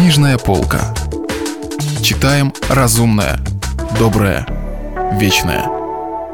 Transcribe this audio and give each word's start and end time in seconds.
Книжная 0.00 0.38
полка. 0.38 0.94
Читаем 2.02 2.54
разумное, 2.70 3.38
доброе, 3.98 4.46
вечное. 5.20 5.66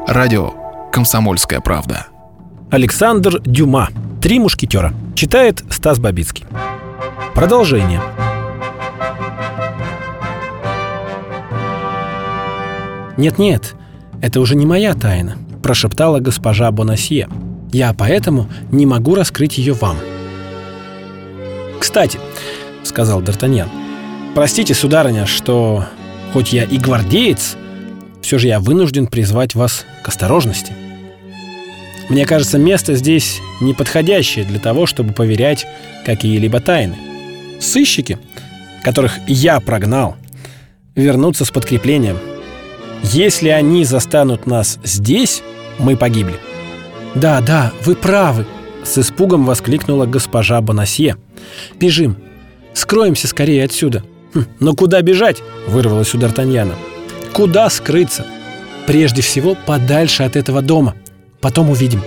Радио 0.07 0.53
«Комсомольская 0.89 1.59
правда». 1.59 2.07
Александр 2.71 3.41
Дюма. 3.41 3.89
«Три 4.21 4.39
мушкетера». 4.39 4.93
Читает 5.15 5.65
Стас 5.69 5.99
Бабицкий. 5.99 6.45
Продолжение. 7.35 8.01
«Нет-нет, 13.17 13.75
это 14.21 14.39
уже 14.39 14.55
не 14.55 14.65
моя 14.65 14.93
тайна»,– 14.93 15.35
прошептала 15.61 16.19
госпожа 16.19 16.71
Бонасье. 16.71 17.27
«Я 17.73 17.93
поэтому 17.93 18.47
не 18.71 18.85
могу 18.85 19.13
раскрыть 19.13 19.57
ее 19.57 19.73
вам». 19.73 19.97
«Кстати»,— 21.81 22.17
сказал 22.87 23.21
Д'Артаньян,— 23.21 23.69
«простите, 24.35 24.73
сударыня, 24.73 25.25
что, 25.25 25.85
хоть 26.33 26.53
я 26.53 26.63
и 26.63 26.77
гвардеец, 26.77 27.55
все 28.21 28.37
же 28.37 28.47
я 28.47 28.59
вынужден 28.59 29.07
призвать 29.07 29.55
вас 29.55 29.85
к 30.03 30.07
осторожности. 30.07 30.73
Мне 32.09 32.25
кажется, 32.25 32.57
место 32.57 32.95
здесь 32.95 33.39
неподходящее 33.61 34.45
для 34.45 34.59
того, 34.59 34.85
чтобы 34.85 35.13
поверять 35.13 35.65
какие-либо 36.05 36.59
тайны. 36.59 36.97
Сыщики, 37.59 38.17
которых 38.83 39.19
я 39.27 39.59
прогнал, 39.59 40.15
вернутся 40.95 41.43
с 41.45 41.51
подкреплением— 41.51 42.17
если 43.03 43.49
они 43.49 43.85
застанут 43.85 44.47
нас 44.47 44.79
здесь, 44.83 45.43
мы 45.79 45.95
погибли. 45.95 46.35
Да, 47.15 47.41
да, 47.41 47.71
вы 47.85 47.95
правы, 47.95 48.45
с 48.83 48.97
испугом 48.97 49.45
воскликнула 49.45 50.05
госпожа 50.05 50.59
Бонасье. 50.61 51.17
Бежим. 51.79 52.17
Скроемся 52.77 53.27
скорее 53.27 53.63
отсюда. 53.63 54.03
Хм, 54.35 54.45
но 54.59 54.75
куда 54.75 55.01
бежать? 55.01 55.41
вырвалось 55.65 56.13
у 56.13 56.19
Д'Артаньяна. 56.19 56.75
Куда 57.33 57.71
скрыться? 57.71 58.23
Прежде 58.85 59.23
всего, 59.23 59.55
подальше 59.55 60.21
от 60.21 60.35
этого 60.35 60.61
дома. 60.61 60.93
Потом 61.41 61.71
увидим. 61.71 62.03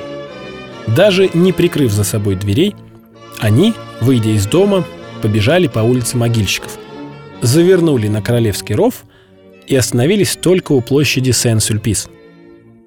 Даже 0.87 1.29
не 1.35 1.53
прикрыв 1.53 1.91
за 1.91 2.05
собой 2.05 2.37
дверей, 2.37 2.77
они, 3.41 3.75
выйдя 4.01 4.31
из 4.31 4.47
дома, 4.47 4.85
побежали 5.23 5.67
по 5.67 5.81
улице 5.81 6.17
могильщиков. 6.17 6.79
Завернули 7.43 8.07
на 8.07 8.23
Королевский 8.23 8.77
ров 8.77 9.03
и 9.67 9.75
остановились 9.75 10.39
только 10.41 10.71
у 10.71 10.81
площади 10.81 11.33
Сен-Сюльпис. 11.33 12.09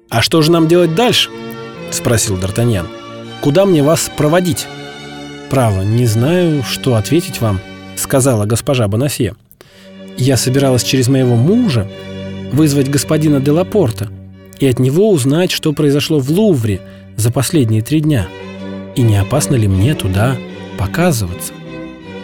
«А 0.08 0.22
что 0.22 0.40
же 0.40 0.50
нам 0.50 0.68
делать 0.68 0.94
дальше?»— 0.94 1.28
спросил 1.90 2.38
Д'Артаньян. 2.38 2.86
«Куда 3.42 3.66
мне 3.66 3.82
вас 3.82 4.10
проводить?» 4.16 4.66
«Право, 5.50 5.82
не 5.82 6.06
знаю, 6.06 6.62
что 6.62 6.94
ответить 6.94 7.42
вам»,— 7.42 7.60
сказала 8.04 8.44
госпожа 8.44 8.86
Бонасье. 8.86 9.34
«Я 10.16 10.36
собиралась 10.36 10.84
через 10.84 11.08
моего 11.08 11.34
мужа 11.34 11.88
вызвать 12.52 12.90
господина 12.90 13.40
де 13.40 13.50
Лапорта 13.50 14.10
и 14.60 14.66
от 14.66 14.78
него 14.78 15.10
узнать, 15.10 15.50
что 15.50 15.72
произошло 15.72 16.20
в 16.20 16.30
Лувре 16.30 16.80
за 17.16 17.32
последние 17.32 17.82
три 17.82 18.00
дня. 18.00 18.28
И 18.94 19.02
не 19.02 19.16
опасно 19.16 19.56
ли 19.56 19.66
мне 19.66 19.94
туда 19.94 20.36
показываться?» 20.78 21.52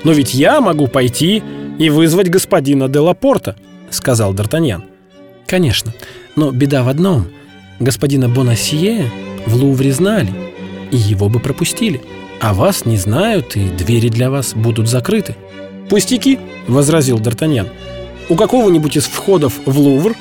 «Но 0.05 0.13
ведь 0.13 0.35
я 0.35 0.61
могу 0.61 0.87
пойти 0.87 1.43
и 1.79 1.91
вызвать 1.91 2.29
господина 2.29 2.89
де 2.89 2.99
Лапорта»,— 2.99 3.57
сказал 3.91 4.35
Д'Артаньян. 4.35 4.83
«Конечно, 5.47 5.93
но 6.37 6.53
беда 6.53 6.85
в 6.85 6.89
одном. 6.89 7.27
Господина 7.81 8.29
Бонасье 8.29 9.11
в 9.47 9.57
Лувре 9.57 9.93
знали, 9.93 10.33
и 10.91 10.97
его 10.97 11.29
бы 11.29 11.41
пропустили. 11.41 12.03
А 12.41 12.55
вас 12.55 12.85
не 12.85 12.97
знают, 12.97 13.57
и 13.57 13.69
двери 13.69 14.11
для 14.11 14.31
вас 14.31 14.55
будут 14.55 14.87
закрыты». 14.89 15.35
«Пустяки»,— 15.91 16.39
возразил 16.69 17.19
Д'Артаньян. 17.19 17.69
«У 18.29 18.37
какого-нибудь 18.37 18.97
из 18.97 19.07
входов 19.07 19.55
в 19.67 19.77
Лувр 19.77 20.15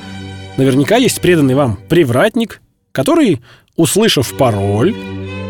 наверняка 0.57 0.97
есть 0.97 1.21
преданный 1.21 1.53
вам 1.53 1.77
привратник, 1.87 2.61
который, 2.91 3.39
услышав 3.77 4.35
пароль...» 4.35 4.95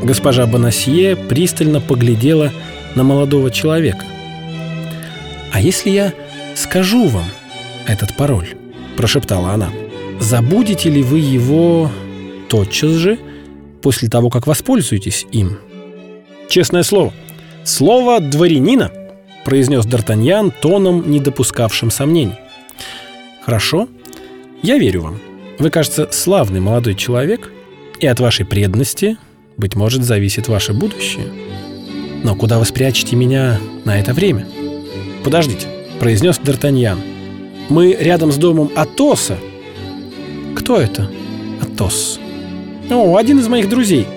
Госпожа 0.03 0.45
Бонасье 0.45 1.17
пристально 1.17 1.81
поглядела 1.81 2.53
на 2.95 3.03
молодого 3.03 3.51
человека. 3.51 4.05
«А 5.51 5.59
если 5.59 5.89
я 5.89 6.13
скажу 6.55 7.07
вам, 7.07 7.25
этот 7.85 8.15
пароль»,– 8.15 8.47
прошептала 8.97 9.51
она. 9.51 9.69
«Забудете 10.19 10.89
ли 10.89 11.01
вы 11.01 11.19
его 11.19 11.89
тотчас 12.49 12.91
же, 12.91 13.19
после 13.81 14.09
того, 14.09 14.29
как 14.29 14.47
воспользуетесь 14.47 15.25
им?» 15.31 15.59
«Честное 16.49 16.83
слово, 16.83 17.13
слово 17.63 18.19
дворянина»,– 18.19 18.91
произнес 19.45 19.85
Д'Артаньян 19.85 20.53
тоном, 20.61 21.09
не 21.09 21.19
допускавшим 21.19 21.91
сомнений. 21.91 22.35
«Хорошо, 23.43 23.87
я 24.61 24.77
верю 24.77 25.03
вам. 25.03 25.19
Вы, 25.57 25.69
кажется, 25.69 26.09
славный 26.11 26.59
молодой 26.59 26.95
человек, 26.95 27.51
и 27.99 28.07
от 28.07 28.19
вашей 28.19 28.45
преданности, 28.45 29.17
быть 29.57 29.75
может, 29.75 30.03
зависит 30.03 30.47
ваше 30.47 30.73
будущее. 30.73 31.27
Но 32.23 32.35
куда 32.35 32.59
вы 32.59 32.65
спрячете 32.65 33.15
меня 33.15 33.59
на 33.85 33.99
это 33.99 34.13
время?» 34.13 34.47
«Подождите»,– 35.23 35.67
произнес 35.99 36.39
Д'Артаньян. 36.39 36.99
Мы 37.69 37.93
рядом 37.93 38.31
с 38.31 38.37
домом 38.37 38.71
Атоса. 38.75 39.37
Кто 40.55 40.77
это? 40.77 41.09
Атос. 41.61 42.19
О, 42.89 43.15
один 43.15 43.37
из 43.37 43.47
моих 43.47 43.69
друзей. 43.69 44.07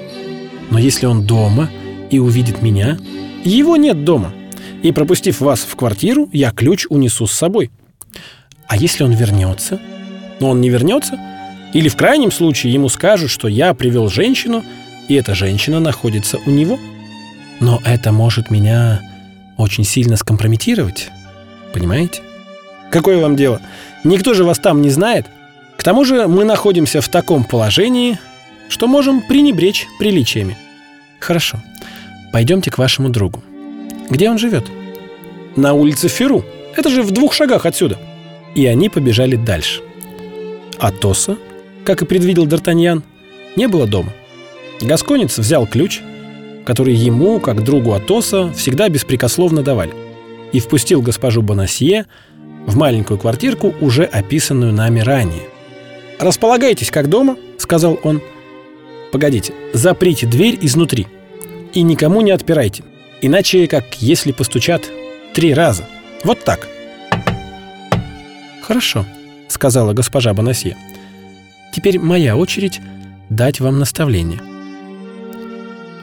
Но 0.70 0.78
если 0.78 1.04
он 1.04 1.26
дома 1.26 1.68
и 2.10 2.18
увидит 2.18 2.62
меня, 2.62 2.98
его 3.44 3.76
нет 3.76 4.04
дома. 4.04 4.32
И 4.82 4.90
пропустив 4.92 5.40
вас 5.40 5.60
в 5.60 5.76
квартиру, 5.76 6.28
я 6.32 6.50
ключ 6.50 6.86
унесу 6.88 7.26
с 7.26 7.32
собой. 7.32 7.70
А 8.66 8.76
если 8.76 9.04
он 9.04 9.12
вернется? 9.12 9.80
Но 10.40 10.50
он 10.50 10.60
не 10.60 10.70
вернется? 10.70 11.18
Или 11.72 11.88
в 11.88 11.96
крайнем 11.96 12.32
случае 12.32 12.72
ему 12.72 12.88
скажут, 12.88 13.30
что 13.30 13.48
я 13.48 13.74
привел 13.74 14.08
женщину, 14.08 14.64
и 15.08 15.14
эта 15.14 15.34
женщина 15.34 15.78
находится 15.80 16.38
у 16.44 16.50
него? 16.50 16.78
Но 17.60 17.80
это 17.84 18.12
может 18.12 18.50
меня 18.50 19.00
очень 19.56 19.84
сильно 19.84 20.16
скомпрометировать. 20.16 21.10
Понимаете? 21.72 22.22
Какое 22.90 23.20
вам 23.20 23.36
дело? 23.36 23.60
Никто 24.04 24.34
же 24.34 24.44
вас 24.44 24.58
там 24.58 24.82
не 24.82 24.90
знает. 24.90 25.26
К 25.76 25.84
тому 25.84 26.04
же 26.04 26.26
мы 26.26 26.44
находимся 26.44 27.00
в 27.00 27.08
таком 27.08 27.44
положении, 27.44 28.18
что 28.68 28.86
можем 28.86 29.22
пренебречь 29.22 29.86
приличиями. 29.98 30.56
Хорошо. 31.20 31.62
Пойдемте 32.32 32.70
к 32.70 32.78
вашему 32.78 33.10
другу. 33.10 33.42
Где 34.12 34.28
он 34.28 34.36
живет? 34.36 34.64
На 35.56 35.72
улице 35.72 36.08
Феру. 36.08 36.44
Это 36.76 36.90
же 36.90 37.02
в 37.02 37.12
двух 37.12 37.32
шагах 37.32 37.64
отсюда. 37.64 37.98
И 38.54 38.66
они 38.66 38.90
побежали 38.90 39.36
дальше. 39.36 39.80
Атоса, 40.78 41.38
как 41.86 42.02
и 42.02 42.04
предвидел 42.04 42.46
Д'Артаньян, 42.46 43.02
не 43.56 43.68
было 43.68 43.86
дома. 43.86 44.12
Гасконец 44.82 45.38
взял 45.38 45.66
ключ, 45.66 46.02
который 46.66 46.92
ему, 46.92 47.40
как 47.40 47.64
другу 47.64 47.94
Атоса, 47.94 48.52
всегда 48.52 48.90
беспрекословно 48.90 49.62
давали, 49.62 49.94
и 50.52 50.60
впустил 50.60 51.00
госпожу 51.00 51.40
Бонасье 51.40 52.04
в 52.66 52.76
маленькую 52.76 53.18
квартирку, 53.18 53.74
уже 53.80 54.04
описанную 54.04 54.74
нами 54.74 55.00
ранее. 55.00 55.44
«Располагайтесь 56.18 56.90
как 56.90 57.08
дома»,— 57.08 57.38
сказал 57.56 57.98
он. 58.02 58.20
«Погодите, 59.10 59.54
заприте 59.72 60.26
дверь 60.26 60.58
изнутри 60.60 61.06
и 61.72 61.80
никому 61.82 62.20
не 62.20 62.32
отпирайте, 62.32 62.84
иначе, 63.22 63.66
как 63.66 64.02
если 64.02 64.32
постучат 64.32 64.90
три 65.32 65.54
раза. 65.54 65.88
Вот 66.24 66.44
так». 66.44 66.68
«Хорошо»,— 68.62 69.06
сказала 69.48 69.94
госпожа 69.94 70.34
Бонасье. 70.34 70.76
«Теперь 71.74 71.98
моя 71.98 72.36
очередь 72.36 72.80
дать 73.30 73.60
вам 73.60 73.78
наставление. 73.78 74.40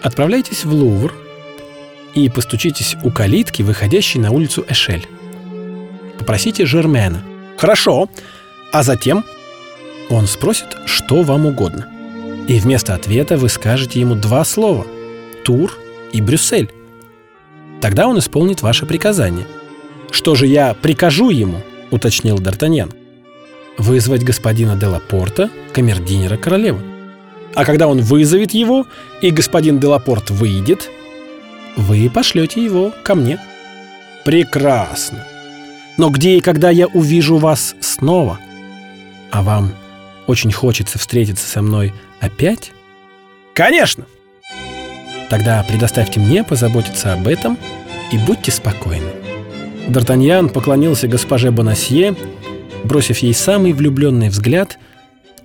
Отправляйтесь 0.02 0.66
в 0.66 0.74
Лувр 0.74 1.14
и 2.16 2.30
постучитесь 2.30 2.96
у 3.04 3.12
калитки, 3.12 3.62
выходящей 3.62 4.20
на 4.20 4.32
улицу 4.32 4.66
Эшель. 4.68 5.06
Попросите 6.18 6.66
Жермена. 6.66 7.22
Хорошо. 7.58 8.10
А 8.72 8.84
затем 8.84 9.26
он 10.10 10.28
спросит, 10.28 10.78
что 10.86 11.22
вам 11.24 11.46
угодно. 11.46 11.88
И 12.48 12.60
вместо 12.60 12.94
ответа 12.94 13.38
вы 13.38 13.50
скажете 13.50 14.00
ему 14.00 14.16
два 14.16 14.44
слова– 14.44 14.86
Тур 15.44 15.78
и 16.14 16.22
Брюссель. 16.22 16.70
Тогда 17.82 18.08
он 18.08 18.20
исполнит 18.20 18.62
ваше 18.62 18.86
приказание. 18.86 19.46
Что 20.12 20.36
же 20.36 20.48
я 20.48 20.74
прикажу 20.74 21.30
ему, 21.30 21.62
уточнил 21.92 22.38
Д'Артаньян. 22.38 22.94
Вызвать 23.78 24.24
господина 24.24 24.76
де 24.76 24.88
Лапорта, 24.88 25.50
камердинера 25.74 26.38
королевы. 26.38 26.82
А 27.56 27.66
когда 27.66 27.88
он 27.88 28.02
вызовет 28.02 28.52
его, 28.52 28.86
и 29.22 29.32
господин 29.32 29.80
де 29.80 29.88
Лапорт 29.88 30.30
выйдет, 30.30 30.90
вы 31.78 32.10
пошлете 32.10 32.64
его 32.64 32.94
ко 33.04 33.16
мне. 33.16 33.40
Прекрасно. 34.26 35.26
Но 35.98 36.10
где 36.10 36.38
и 36.38 36.42
когда 36.42 36.70
я 36.70 36.88
увижу 36.88 37.38
вас 37.38 37.76
снова? 37.80 38.40
А 39.32 39.42
вам 39.42 39.72
очень 40.28 40.52
хочется 40.52 41.00
встретиться 41.00 41.48
со 41.48 41.62
мной 41.62 41.94
опять? 42.20 42.72
Конечно! 43.54 44.06
Тогда 45.30 45.64
предоставьте 45.64 46.20
мне 46.20 46.44
позаботиться 46.44 47.14
об 47.14 47.28
этом 47.28 47.58
и 48.12 48.18
будьте 48.18 48.52
спокойны. 48.52 49.10
Д'Артаньян 49.88 50.50
поклонился 50.50 51.08
госпоже 51.08 51.52
Бонасье, 51.52 52.16
бросив 52.84 53.20
ей 53.20 53.34
самый 53.34 53.74
влюбленный 53.74 54.30
взгляд, 54.30 54.80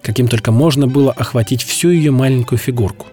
каким 0.02 0.28
только 0.28 0.52
можно 0.52 0.86
было 0.86 1.12
охватить 1.12 1.62
всю 1.62 1.90
ее 1.90 2.10
маленькую 2.10 2.58
фигурку. 2.58 3.06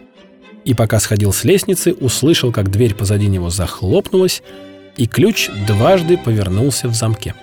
И 0.64 0.74
пока 0.74 1.00
сходил 1.00 1.34
с 1.34 1.44
лестницы, 1.44 1.94
услышал, 1.94 2.52
как 2.52 2.70
дверь 2.70 2.94
позади 2.94 3.28
него 3.28 3.50
захлопнулась, 3.50 4.44
и 4.98 5.08
ключ 5.08 5.50
дважды 5.68 6.18
повернулся 6.18 6.88
в 6.88 6.94
замке. 6.94 7.34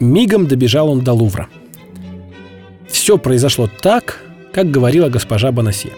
Мигом 0.00 0.46
добежал 0.46 0.90
он 0.90 1.02
до 1.02 1.12
Лувра. 1.12 1.48
Все 2.88 3.18
произошло 3.18 3.68
так, 3.80 4.22
как 4.52 4.70
говорила 4.70 5.08
госпожа 5.08 5.52
Бонасье. 5.52 5.92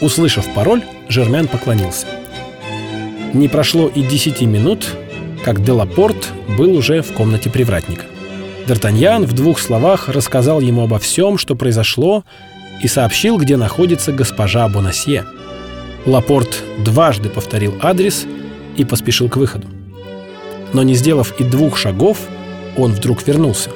Услышав 0.00 0.46
пароль, 0.54 0.82
Жермен 1.08 1.48
поклонился. 1.48 2.06
Не 3.34 3.48
прошло 3.48 3.88
и 3.88 4.02
десяти 4.02 4.46
минут, 4.46 4.86
как 5.44 5.62
Делапорт 5.62 6.32
был 6.56 6.76
уже 6.76 7.02
в 7.02 7.12
комнате 7.12 7.50
привратника. 7.50 8.04
Д'Артаньян 8.66 9.24
в 9.24 9.32
двух 9.32 9.58
словах 9.58 10.08
рассказал 10.08 10.60
ему 10.60 10.82
обо 10.82 10.98
всем, 10.98 11.36
что 11.36 11.56
произошло, 11.56 12.24
и 12.82 12.86
сообщил, 12.86 13.38
где 13.38 13.56
находится 13.56 14.12
госпожа 14.12 14.68
Бонасье. 14.68 15.24
Лапорт 16.06 16.62
дважды 16.78 17.28
повторил 17.28 17.74
адрес 17.82 18.24
и 18.76 18.84
поспешил 18.84 19.28
к 19.28 19.36
выходу. 19.36 19.66
Но 20.72 20.84
не 20.84 20.94
сделав 20.94 21.40
и 21.40 21.44
двух 21.44 21.76
шагов, 21.76 22.18
он 22.76 22.92
вдруг 22.92 23.26
вернулся. 23.26 23.70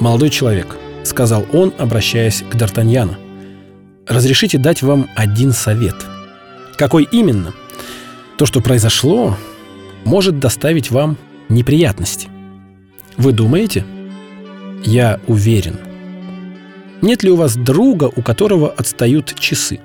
«Молодой 0.00 0.30
человек»,— 0.30 0.76
сказал 1.04 1.46
он, 1.52 1.72
обращаясь 1.78 2.42
к 2.42 2.56
Д'Артаньяну,— 2.56 3.16
«разрешите 4.08 4.58
дать 4.58 4.82
вам 4.82 5.08
один 5.14 5.52
совет». 5.52 5.96
«Какой 6.76 7.04
именно?» 7.10 7.52
«То, 8.36 8.46
что 8.46 8.60
произошло, 8.60 9.36
может 10.04 10.38
доставить 10.38 10.90
вам 10.90 11.16
неприятности». 11.48 12.28
«Вы 13.16 13.32
думаете?» 13.32 13.84
«Я 14.84 15.20
уверен», 15.26 15.78
нет 17.00 17.22
ли 17.22 17.30
у 17.30 17.36
вас 17.36 17.56
друга, 17.56 18.10
у 18.14 18.22
которого 18.22 18.70
отстают 18.70 19.34
часы? 19.38 19.78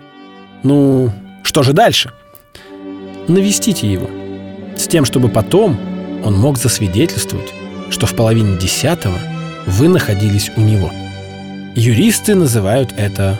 Ну, 0.63 1.11
что 1.43 1.61
же 1.61 1.73
дальше? 1.73 2.11
Навестите 3.27 3.91
его. 3.91 4.09
С 4.75 4.87
тем, 4.87 5.05
чтобы 5.05 5.29
потом 5.29 5.79
он 6.25 6.33
мог 6.33 6.57
засвидетельствовать, 6.57 7.53
что 7.91 8.07
в 8.07 8.15
половине 8.15 8.57
десятого 8.57 9.17
вы 9.67 9.89
находились 9.89 10.51
у 10.55 10.61
него. 10.61 10.91
Юристы 11.75 12.33
называют 12.33 12.91
это 12.97 13.39